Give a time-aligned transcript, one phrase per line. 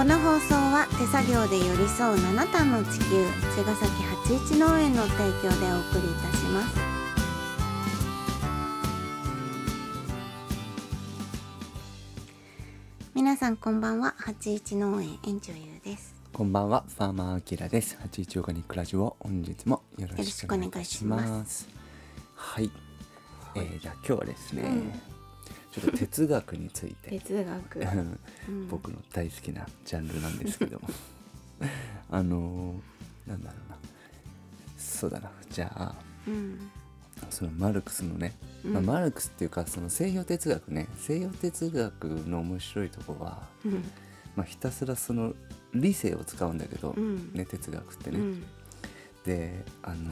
[0.00, 3.22] この放送は手作業で寄り添う七段の地球
[3.54, 6.80] 茅ヶ崎八一農園の提供でお送りいたします。
[13.14, 16.14] 皆さんこんばんは八一農園園長ゆうです。
[16.32, 17.98] こんばんは、ファーマーアキラです。
[18.00, 21.68] 八一オーガニックラジオ、本日もよろしくお願いします。
[22.36, 22.70] はい、
[23.54, 25.19] えー、じゃあ今日はですね、うん
[25.72, 28.68] ちょっと哲学について、哲学、うん。
[28.68, 30.88] 僕の大好きなジャンルなんですけども、
[32.10, 33.76] あのーなんだろうな、
[34.76, 35.94] そうだな、じゃあ
[36.26, 36.58] うん。
[37.28, 38.34] そのマルクスのね、
[38.64, 43.84] まあ、うんマルクスっていうかその西洋哲学ね、西洋哲学の面白いところは、うん。
[44.34, 45.34] まあ、ひたすらその
[45.74, 47.32] 理性を使うんだけど、うん。
[47.32, 48.18] ね哲学ってね。
[48.18, 48.42] うん。
[49.24, 50.10] であの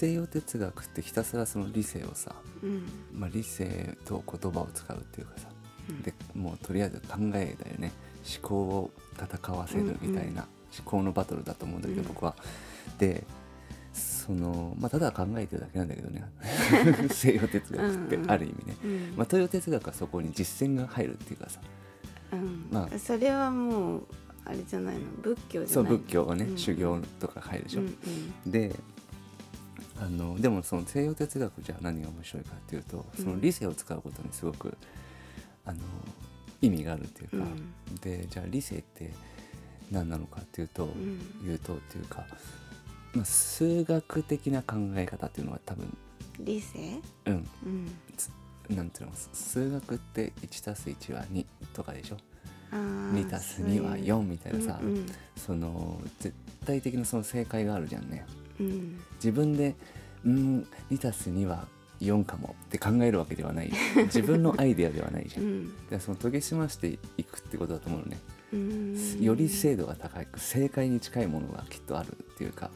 [0.00, 2.84] 西洋哲学ってひたすらその理性をさ、うん。
[3.12, 5.48] まあ、理性と言葉を使うっていうかさ、
[5.90, 6.00] うん。
[6.02, 7.92] でもうとりあえず考えだよね。
[8.40, 12.08] 思考を戦わせるみたいな、思考のバトルだと思うんだけど、うん。
[12.08, 12.34] 僕は。
[12.98, 13.26] で
[13.92, 16.24] そのまあただ考えてるだけなんだけどね。
[17.12, 19.14] 西洋哲学ってある意味ね、うん。
[19.16, 21.60] まあ、東洋哲学はそこに実践が入るっていうかさ。
[22.32, 22.68] うん。
[22.70, 22.98] まあ。
[22.98, 24.06] それはもう
[24.46, 25.00] あれじゃないの？
[25.22, 26.56] 仏教じそうゃない仏教はね、うん。
[26.56, 27.96] 修行とか入るでしょ、うん
[28.46, 28.50] うん。
[28.50, 28.74] で
[30.00, 34.76] あのでもその西洋哲学じゃ何が面白いかっていうとその理性を使うことにすごく
[35.66, 35.78] あの
[36.62, 37.96] 意味があるっていうか、うん。
[37.96, 39.12] でじゃあ理性って
[39.90, 41.44] 何なのかっていうと、ん。
[41.44, 42.24] 言うとっていうか、
[43.14, 45.96] まあ、数学的な考え方っていうのは多分
[46.38, 47.00] 理性？
[47.26, 47.48] うん。
[47.64, 48.76] うん。
[48.76, 52.16] なんていうの数学って1たす1は2とかでしょ？
[52.72, 55.06] あー2たす2は4みたいなさ、うん。
[55.36, 56.34] その絶
[56.64, 58.24] 対的なその正解があるじゃんね。
[58.60, 59.00] うん。
[59.16, 59.74] 自分で
[60.24, 61.66] うん2たす2は
[62.00, 63.72] 4かもって考えるわけではない。
[64.06, 65.40] 自分のアイデアではないじゃ。
[65.40, 65.64] うん。
[65.64, 68.18] んでその研ぎ澄ましていくってことだと思うのね、
[68.52, 69.22] うん。
[69.22, 72.70] より精度が高く正解に近いものがきっとあるっていうか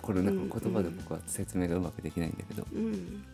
[0.00, 3.24] これなんか言葉で僕は説明がうまくできないんだけど、うん。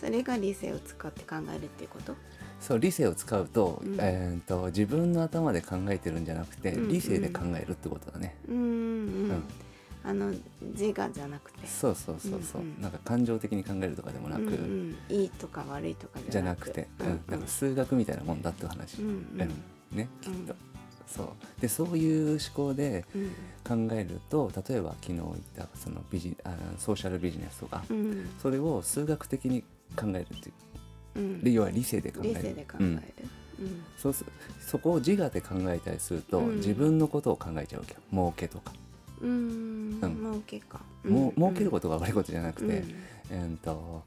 [0.00, 2.14] それが理性を使って考えるっていうこと？
[2.60, 3.96] そう理性を使うと,、うん。
[3.98, 6.88] えー、と自分の頭で考えてるんじゃなくて、うん。
[6.88, 8.36] 理性で考えるってことだね。
[8.48, 8.56] うん。
[8.56, 8.62] うん。
[8.62, 9.42] うん
[10.06, 11.66] あの自我じゃなくて。
[11.66, 12.82] そうそうそうそう、うんうん。
[12.82, 14.96] なんか感情的に考えるとかでもなく、うんうん。
[15.16, 17.20] いいとか悪いとかじじゃなくて、うんうん。
[17.28, 19.40] なんか数学みたいなもんだって話、うんうん。
[19.42, 20.56] うんねきっと、うん。
[21.08, 21.60] そう。
[21.60, 23.30] でそういう思考でうん。
[23.88, 29.62] 考えると例えば昨日言ったそのビジあソーシャルビジネスとか、うんそれを数学的に
[29.96, 30.52] 考えるってい
[31.16, 31.18] う。
[31.18, 31.40] うん。
[31.42, 32.34] で要は理性で考える。
[32.34, 32.96] 理性で考えうん。
[32.96, 33.02] る
[33.58, 33.82] うん。
[33.98, 34.24] そうす
[34.60, 36.56] そこを自我で考えたりすると、うん。
[36.56, 38.00] 自分のことを考えちゃうわけよ。
[38.12, 38.72] 儲けとか、
[39.20, 39.98] うん。
[40.00, 40.16] うん。
[40.18, 40.80] 儲けか。
[41.04, 42.84] もう儲けるこことが悪いことじゃなくて、
[43.30, 44.02] えー、と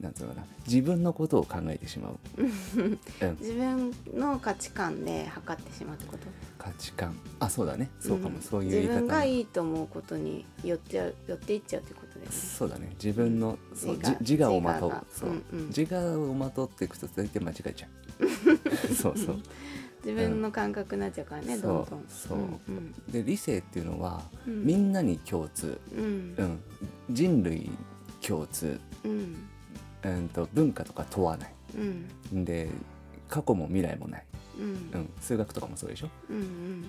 [0.00, 0.46] なんつうのかな。
[0.66, 2.98] 自分のことを考えてしまう、 うん、
[3.40, 6.26] 自分の価値観で測ってしまうってこと？
[6.58, 7.14] 価値観。
[7.38, 7.88] あそうだね。
[8.00, 8.42] そうかも、ん。
[8.42, 12.36] そういう自分がいいと思うことに寄ってや寄っていっちゃうってことだよね。
[12.36, 12.92] そうだね。
[13.02, 13.96] 自分の、自我。
[13.96, 14.90] じ自我をまとう。
[14.90, 15.04] 自我が。
[15.12, 15.66] そう、うんうん。
[15.68, 17.90] 自我をまとっていくと大体間違えちゃう。
[18.94, 19.42] そうそう
[20.04, 22.04] 自分の感覚になっちゃうからね、そうどんどん。
[22.08, 22.92] そううん。
[23.10, 24.64] で理性っていうのは、うん。
[24.64, 26.34] みんなに共通、うん。
[26.36, 26.60] うん、
[27.10, 27.70] 人類
[28.20, 29.36] 共通、うん。
[30.04, 31.54] うん、と文化とか問わない。
[32.32, 32.44] うん。
[32.44, 32.68] で
[33.28, 34.24] 過去も未来もない、
[34.58, 35.00] うん。
[35.00, 36.36] うん、数学とかもそうでしょ、うん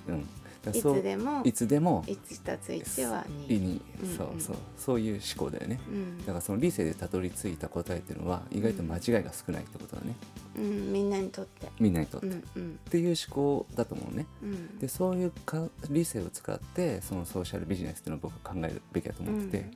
[0.08, 0.26] うん。
[0.66, 4.56] うん、そうつでもいつでも1たす1は2意にうんそうそう。
[4.78, 5.80] そういう思考だよね。
[5.88, 6.18] うん。
[6.20, 10.16] だからその理性でたどり着いた答えっていうのは意外と間違いが少ないってことだね、
[10.58, 10.94] うん。
[10.94, 11.70] みんなにとって。
[11.80, 12.80] みんなにとって、っうんうん。
[12.90, 14.26] ていう思考だと思うね。
[14.42, 14.80] うん。
[14.80, 19.72] でそういうか理性を使ってそのソーシャルビジネスっていうのを僕は考えるべきだと思ってて、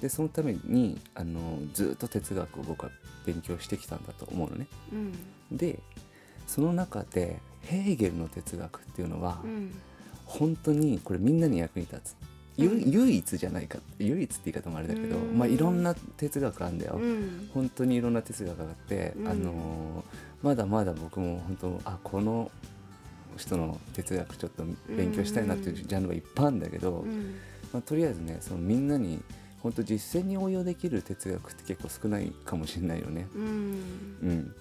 [0.00, 2.90] でそのためにあのずっと哲学を僕は
[3.26, 4.66] 勉強してきたんだと思うのね。
[4.92, 5.12] うん。
[5.56, 5.78] で
[6.50, 9.72] その中でヘーゲルの哲学っていうのは、うん。
[10.24, 12.16] 本当にこれみんなに役に立つ、
[12.56, 15.38] 唯一じゃないか唯一って言い方もあれだけど、うん。
[15.38, 17.50] まあいろんな哲学あるんだよ、うん。
[17.54, 19.28] 本当にいろんな哲学があって、うん。
[19.28, 20.04] あの
[20.42, 22.50] まだまだ僕も本当あこの
[23.36, 27.36] 人の哲学ちょっと勉強したいなっていうジャンルはいっぱいあるんだけど、うん。
[27.72, 29.22] まあ、とりあえずねそのみんなに
[29.60, 33.28] 本当実践に応用できる哲学って結構少ないかもしれないよね。
[33.36, 33.42] うん。
[33.42, 33.46] う
[34.32, 34.54] ん、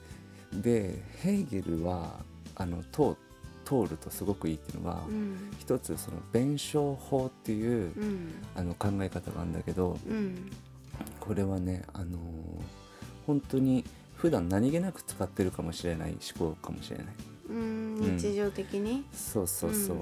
[0.53, 2.19] でヘーゲルは
[2.55, 3.15] あの通
[3.65, 5.51] 通るとすごくいいっていうのは、うん。
[5.59, 8.31] 一つその弁証法っていう、うん。
[8.55, 10.51] あの考え方があるんだけどうん。
[11.19, 12.09] これはね、あのー
[13.27, 13.85] 本当に
[14.15, 17.05] 普段何気なく使ってるかもしれない思考かもしれない。
[17.51, 18.17] うん。
[18.17, 19.05] 日常的に？
[19.13, 20.01] そうそうそう、うん。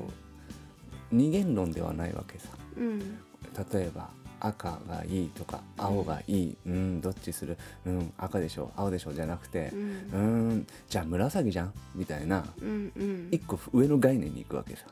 [1.12, 2.48] 二元論ではないわけさ。
[2.78, 3.00] うん。
[3.00, 7.58] 例えば赤がいいとか青がいいうんどっちする？
[7.86, 9.80] うん赤でしょ青でしょじゃなくてうう
[10.20, 11.74] んんじゃあ紫じゃん？
[11.96, 12.46] みたいな。
[12.62, 13.28] うんうん。
[13.32, 14.86] 一個上の概念に行くわけさ。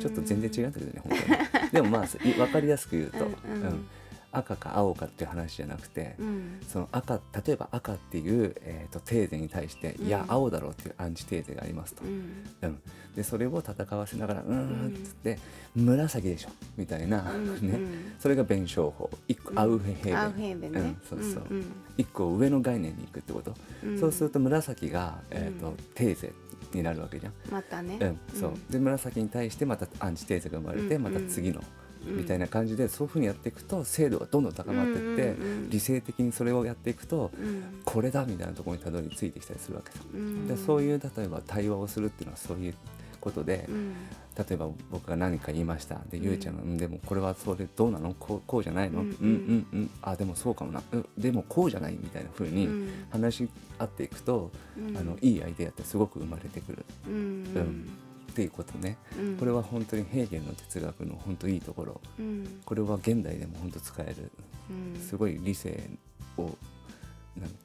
[0.00, 1.70] ちょっと全然違うんだけどね本当に。
[1.72, 3.62] でもまあい分かりやすく言うと、うんうん。
[3.62, 3.86] うん
[4.32, 6.60] 赤か青かっていう話じゃなくて、うん。
[6.66, 10.06] その赤例えば赤っていう、えー、とテーゼに対して、うん。
[10.06, 12.44] いや青だろうっていうアンチテーゼがありますと、うん。
[12.62, 12.78] うん、
[13.14, 15.38] でそれを戦わせながら「うーん」っつって
[15.76, 17.78] 「紫でしょ」みたいな、うんね。
[18.18, 19.10] それが弁証法。
[19.28, 20.80] 一個アウフヘーベン、アウフヘーベンね。
[20.80, 21.64] うん、そうそう、うん
[21.98, 24.00] 一個上の概念に行くってこと、うん。
[24.00, 25.76] そうすると紫が、えーとうん。
[25.94, 26.32] テーゼ
[26.72, 27.32] になるわけじゃん。
[27.50, 27.98] またね。
[28.00, 28.52] うん、そう。
[28.70, 31.66] で紫に対してまたアンチテーゼが生まれて、うんまた次の、うん
[32.04, 37.80] みたいな感じでそういうふうにやっていくと精度がどんどん高まっていって、うんうんうん理性的にそれをやっていくと、うん。
[37.84, 40.04] これだみたいなところにたどり着いてきたりするわけさ。
[40.12, 40.46] うん。
[40.48, 42.74] でそういう例えば対話をするっていうのはそういう
[43.20, 43.94] ことで、うん。
[44.36, 46.00] 例えば僕が何か言いました。
[46.10, 46.24] でうん。
[46.24, 48.14] ゆうちゃんが、うん「でもこれはそれどうなの？
[48.18, 49.10] こうこうじゃないの、ううん。
[49.10, 49.90] ん、うんうん。
[50.02, 52.88] あでもそうかもな、うん、でもこうじゃない」みたいな風にうん。
[53.10, 53.48] 話し
[53.78, 54.96] 合っていくと、うん。
[54.96, 56.84] あのいいアイデアってすごく生まれてくる。
[57.08, 57.14] うん。
[57.14, 57.16] う
[57.60, 57.88] ん
[58.32, 59.36] っていうことね、うん。
[59.36, 62.00] これは本当にヘーゲルの哲学の本当いいところ。
[62.18, 62.62] うん。
[62.64, 64.32] これは現代でも本当使える。
[64.70, 65.00] うん。
[65.00, 65.90] すごい理性
[66.38, 66.50] を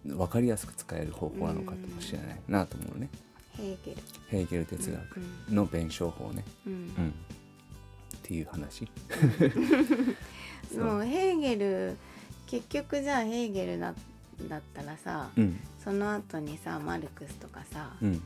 [0.06, 3.10] 分かりやすく使える方法なのかもしれないなと思うね、
[3.54, 3.98] ヘーゲル
[4.28, 5.18] ヘーゲル哲学
[5.50, 6.74] うんの弁証法ね、うん。
[6.74, 8.84] うん、っていう話。
[10.78, 11.98] もうヘーゲル
[12.46, 13.94] 結局じゃあヘーゲルだ
[14.50, 15.58] だったらさ、うん。
[15.82, 18.22] その後にさマルクスとかさ、うん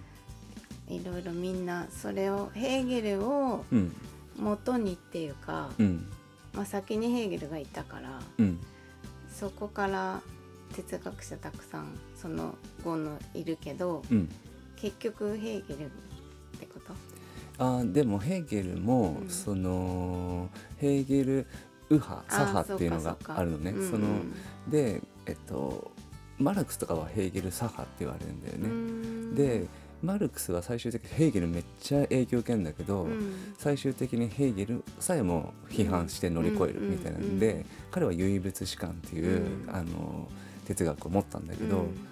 [0.91, 3.95] いろいろみんなそれをヘーゲルをうん。
[4.39, 6.07] 元にっていうか、うん。
[6.53, 8.59] まあ、先にヘーゲルがいたからうん。
[9.29, 10.21] そこから
[10.73, 14.29] 哲学者たくさんその後のいるけどうん。
[14.77, 15.89] 結局ヘーゲルっ
[16.59, 16.93] てこと？
[17.63, 19.29] あーでもヘーゲルも、うん。
[19.29, 21.45] そのヘーゲル
[21.89, 23.71] 右派左派っていうのがあるのね。
[23.71, 23.91] うんうん。
[23.91, 24.07] その
[24.69, 25.91] でえっと
[26.39, 29.35] マルクスとかはヘーゲル左派って言われるんだよね、うん。
[29.35, 29.67] で
[30.03, 33.53] マルクスは最終的にヘーゲルめっちゃ影響を受けるんだけど、うん。
[33.57, 39.69] 最終的にヘーゲルさえも批判して乗り越えるみたいなんで、うんうん彼は唯物史観っていう、うん。
[39.69, 40.29] あの
[40.65, 42.07] 哲学を持ったんだけど、うん。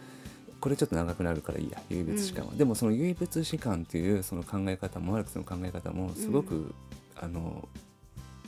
[0.59, 6.75] これちょっと長くなるからいいや唯物史観は、でもその唯物史観っていうその考え方もマルクスの考え方もすごく、
[7.15, 7.69] あの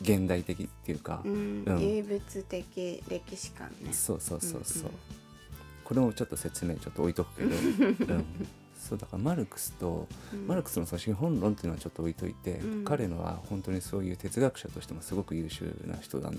[0.02, 1.64] 現代的っていうか、うん。
[1.66, 1.80] うん。
[1.80, 3.94] 唯物的歴史観ね。
[3.94, 4.94] そうそうそうそう、うんうん。
[5.86, 8.26] これもちょっと説明ちょっと置いとくけど、 うん、
[8.81, 10.48] そうだからマルクスとうん。
[10.48, 12.83] マルクスのその資本論っていうのはちょっと置いといて、うん。
[12.83, 16.33] 彼のは本当にそういう哲学者としてもすごく優秀な人なん、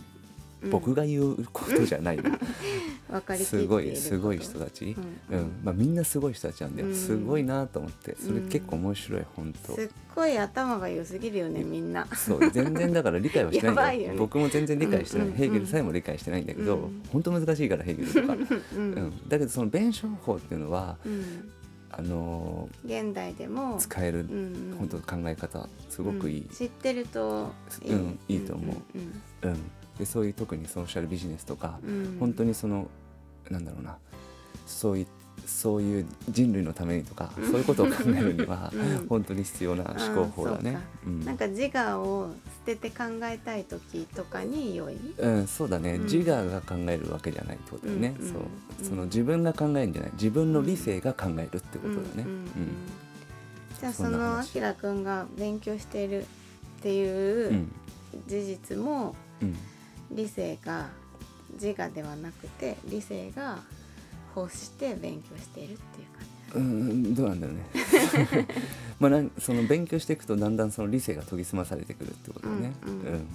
[0.62, 0.70] うん。
[0.70, 2.38] 僕が言うことじゃないな
[3.36, 4.96] すごいるすごい人たち、
[5.30, 5.40] ううん。
[5.40, 6.94] んまあ、みんなすごい人たちなんだよ、うん。
[6.94, 12.06] すごいなと思ってそれうん結構面白い本当、すっごい頭が良すぎるよねみんな。
[12.14, 14.12] そう全然だから理解はしてないんだよ。
[14.14, 14.18] ね。
[14.18, 17.02] 僕も全然理解してない、ヘーゲルさえも理解してないんだけど、うん。
[17.12, 18.90] 本当難しいからヘーゲルとか、ううん。
[18.92, 21.50] ん、だけどその弁証法っていうのはうん
[21.92, 24.76] あの現代でもー使える、うんうん。
[24.78, 26.48] 本当考え方すごくいい、うん。
[26.48, 27.52] 知ってると
[27.86, 28.76] うんいいと思う。
[28.94, 32.06] うんうんでそういう特にソーシャルビジネスとか、うん。
[32.06, 32.88] うん本当にその
[33.50, 33.96] なんだろうな。
[34.66, 35.06] そうい
[35.46, 39.06] そういう人類のためにとか、そういうことを考えるには、 うん。
[39.08, 40.78] 本当に必要な思考法だね。
[41.06, 41.24] うん。
[41.24, 42.30] なんか自我を
[42.66, 44.96] 捨てて考えたい時とかに良い？
[45.18, 46.02] うん、そうだね、うん。
[46.04, 48.42] 自我が考えるわけじゃないってことだよね、うんうんそう
[48.80, 48.88] うん。
[48.88, 50.12] その自分が考えるんじゃない。
[50.14, 52.26] 自分の理性が考えるってことだね、
[53.80, 56.24] じゃあそそのあきらくんが勉強しているっ
[56.82, 57.66] ていう
[58.28, 59.56] 事実もうん。
[60.14, 60.90] 理性が
[61.54, 63.58] 自我ではなくて理性が
[64.34, 66.32] 欲して勉強しているっていう感じ。
[66.54, 67.62] うんどうなんだろうね。
[69.00, 73.26] まあなんその勉強していくとだんだんその理性が研ぎ澄まされてくるってことだね、うんうん。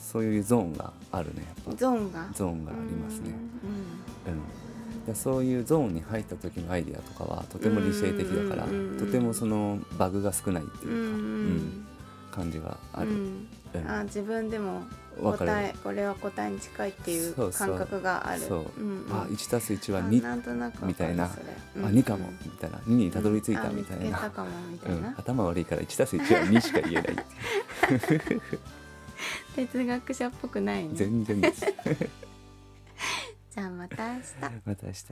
[0.00, 1.76] そういうゾーンがあるねやっぱ。
[1.76, 2.28] ゾーンが。
[2.34, 3.30] ゾーンがありますね、
[4.26, 4.32] うう
[5.02, 8.92] ん、でそういうゾーンに入った時のアイデアとかはとても理性的だから、うんうんうん。
[8.92, 11.86] うんとてもそのバグが少ないってんいうか、うんうん。
[12.32, 13.10] 感じがある、
[13.86, 14.82] あ自分でも
[15.20, 15.50] わかる。
[15.50, 17.68] 答えこれは答えに近いっていうそうそう。
[17.68, 18.40] 感覚がある。
[18.40, 19.12] そう、んん。
[19.12, 21.28] あ1たす1はあ2なんとなくわかるみたいな。
[21.28, 21.40] そ
[21.76, 21.84] うん。
[21.86, 22.78] 2かもみたいな。
[22.78, 23.76] 2にたどり着いたうん。
[23.76, 25.14] みたいな、あ見つけたかもみたうん。
[25.18, 27.16] 頭悪いから1たす1は2しか言えない
[29.54, 30.90] 哲学者っぽくないね。
[30.94, 31.60] 全然です。
[33.54, 34.24] じゃあまた明日。
[34.64, 35.04] また明日